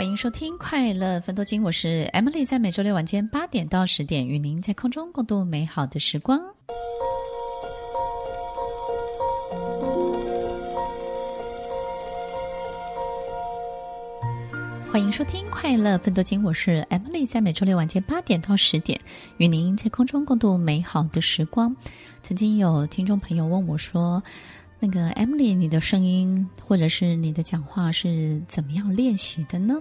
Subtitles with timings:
[0.00, 6.40] 欢迎收听《快乐分多金》，我是 Emily，在每周六晚间八点到十点，与您在空中共度美好的时光。
[14.90, 18.98] 欢迎收听《快乐芬多金》，我是 Emily，在每周六晚间八点到十点，
[19.36, 21.76] 与您在空中共度美好的时光。
[22.22, 24.22] 曾经有听众朋友问我说，
[24.80, 29.76] 那个 Emily，你的声音或者是你的讲话是怎么样练习的呢？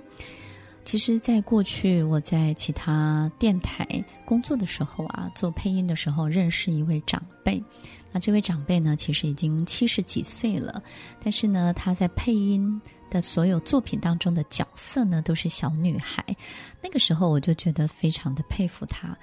[0.86, 3.86] 其实，在过去我在其他电台
[4.25, 7.64] 工作的时候啊，做配音的时候，认识一位长辈。
[8.11, 10.81] 那这位长辈呢，其实已经七十几岁了，
[11.23, 16.25] 但是呢，他在配音的所有作品当中的角色呢，都是小女孩。
[16.81, 19.16] 那个时候我就觉得非常的佩服他，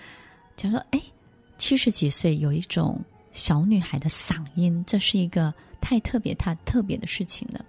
[0.57, 1.03] 讲说：“哎，
[1.59, 3.01] 七十几岁有一种
[3.37, 7.65] 小女孩的嗓音，这是一个。”太特别，太特别的事情了。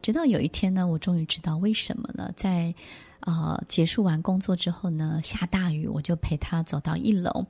[0.00, 2.32] 直到有一天呢，我终于知道为什么了。
[2.34, 2.74] 在
[3.20, 7.44] 呃结束完工作之后呢，下大雨，我就陪她走到一楼，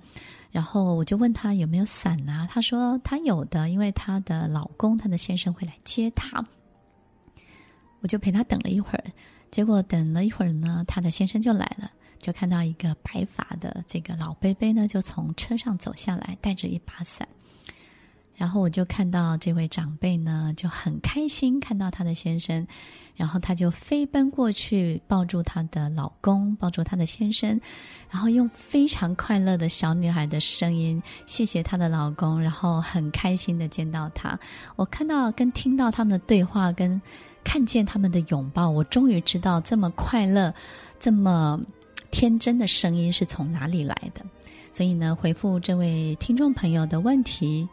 [0.50, 2.48] 然后我就问他有没有伞啊？
[2.50, 6.44] 他说他有的，因为他的老公，他的先生会来接他。
[8.00, 9.04] 我就陪他等了一会儿，
[9.52, 11.88] 结果等了一会儿呢，他的先生就来了，
[12.18, 17.26] 就看到一个白发的这个老伯伯呢，就从车上走下来，带着一把伞。
[18.34, 22.64] 然后我就看到这位长辈呢，就很开心看到他的先生，
[23.16, 27.60] 然后他就飞奔过去抱住他的老公，抱住他的先生，
[28.08, 34.38] 然后用非常快乐的小女孩的声音谢谢她的老公，然后很开心的见到他。
[34.76, 37.02] 我看到跟听到他们的对话，跟
[37.42, 40.54] 看见他们的拥抱，我终于知道这么快乐、
[41.00, 41.60] 这么
[42.10, 44.24] 天真的声音是从哪里来的。
[44.72, 47.68] 所以呢，回复这位听众朋友的问题。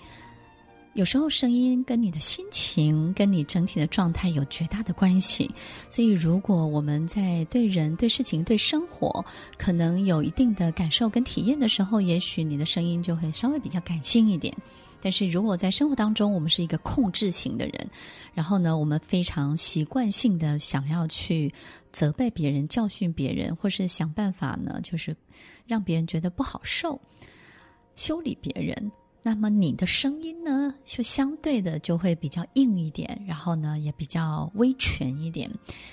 [0.95, 5.51] 有时候声音跟你的心情、跟你整体的状态有绝大的关系，
[5.89, 9.23] 所以如果我们在对人、对事情、对生活
[9.57, 14.55] 可能有一定的感受跟体验的时候，也许你的声音就会稍微比较感性一点。
[15.01, 17.89] 但是如果在生活当中，我们是一个控制型的人，
[18.33, 21.53] 然后呢，我们非常习惯性的想要去
[21.91, 25.13] 责备别人、教训别人，或是想办法呢，就是
[25.67, 26.97] 让别人觉得不好受、
[27.97, 28.89] 修理别人。
[29.27, 35.49] 那么你的声音呢，就相对的就会比较硬一点，然后呢也比较微全一点，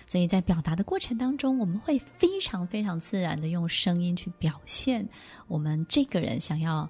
[0.06, 5.09] 所以在表达的过程当中，我们会非常非常自然的用声音去表现
[5.48, 6.87] 我们这个人想要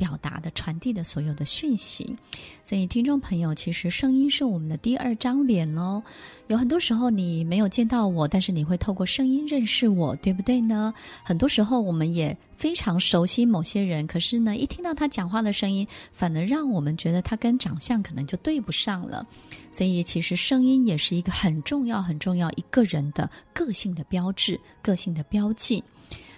[0.00, 2.16] 表达的、传递的所有的讯息，
[2.64, 6.02] 所以听众朋友，其实声音是我们的第二张脸喽。
[6.48, 10.94] 有很多时候你没有见到我，但是你会透过声音认识我，对不对呢？
[11.22, 19.26] 很多时候我们也非常熟悉某些人，可是呢，一听到他讲话的声音，反而让我们觉得他跟长相可能就对不上了。
[19.70, 25.84] 所以，其实声音也是一个很重要、很重要一个人的个性的标志、个性的标记。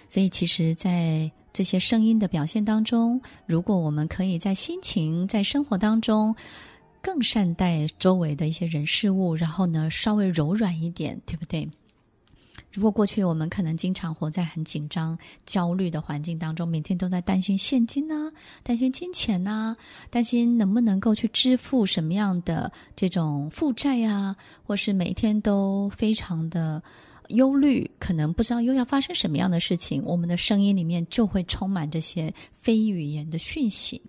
[0.09, 6.35] 所以，其实，在这些声音的表现当中，如果我们可以在心情、在生活当中
[6.99, 11.69] 更善待周围的一些人事物，然后呢，稍微柔软一点，对不对？
[12.71, 15.15] 如果过去我们可能经常活在很紧张、
[15.45, 19.75] 焦虑的环境当中，每天都在担心现金呐、啊，担心金钱呐、
[20.09, 26.81] 担心能不能够去支付什么样的这种负债啊，或是每天都非常的。
[27.29, 34.01] 忧虑，可能不知道又要发生什么样的事情，我们的声音里面就会充满这些非语言的讯息。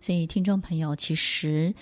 [0.00, 1.74] 所以，听众朋友，其实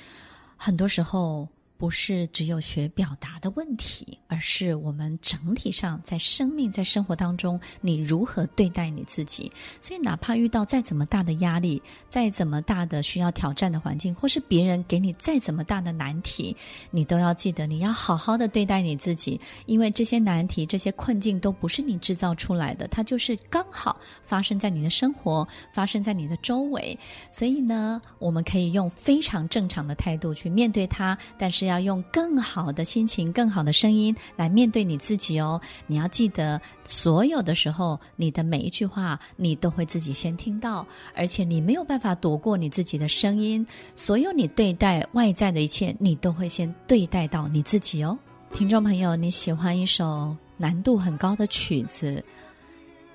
[0.57, 1.49] 很多时候。
[1.81, 9.51] 不是只有学表达的问题，而是我们整体上在生命、在生活当中，你如何对待你自己。
[9.81, 16.55] 所以，哪怕遇到再怎么大的压力，再怎么大的需要挑战的环境，或是别人给你再怎么大的难题，
[16.91, 26.99] 你都要记得，你要好好的对待你自己，因为这些难题、这些困境都不是你制造出来的，它就是刚好发生在你的生活，发生在你的周围。
[27.33, 31.70] 所以呢，我们可以用非常正常的态度去面对它，但是。
[31.71, 35.59] 要用更好的心情、更好的声音来面对你自己哦。
[35.87, 43.67] 你要记得，所有的时候，你的每一句话，你都会自己先听到，而且你没有办法躲过你自己的声音。
[43.95, 48.19] 所有你对待外在的一切，你都会先对待到你自己哦。
[48.53, 52.23] 听众朋友，你喜欢一首难度很高的曲子，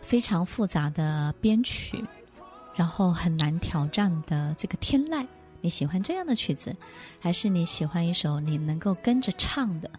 [0.01, 2.01] 非常复杂的编曲，
[2.73, 5.25] 然后很难挑战的这个天籁。
[5.61, 6.75] 你喜欢这样的曲子，
[7.19, 9.89] 还是你喜欢一首你能够跟着唱的？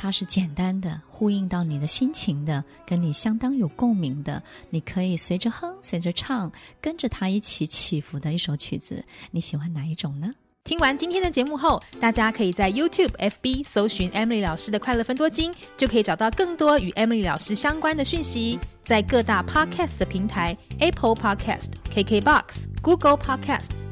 [0.00, 4.40] 它是简单的，呼应到你的心情的，跟你相当有共鸣的，
[4.70, 9.04] 你可以随着哼，随着唱，跟着它一起起伏的一首曲子。
[9.32, 10.30] 你喜欢哪一种呢？
[10.62, 18.58] 听完今天的节目后，大家可以在 YouTube、FB 搜寻 Emily 老师的快乐分多金，就可以找到更多与 Emily 老师相关的讯息。
[18.84, 23.70] 在各大 Podcast 的平台，Apple Podcast、KKBox、Google Podcast、